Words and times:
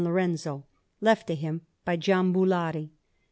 Lorenzo, 0.03 0.65
left 0.99 1.27
to 1.27 1.35
him 1.35 1.61
by 1.85 1.95
Giambullari. 1.95 2.89